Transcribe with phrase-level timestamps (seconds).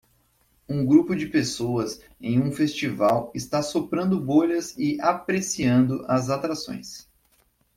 [0.67, 7.07] Um grupo de pessoas em um festival está soprando bolhas e apreciando as atrações.